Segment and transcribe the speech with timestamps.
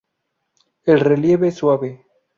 [0.83, 2.07] El relieve es suave.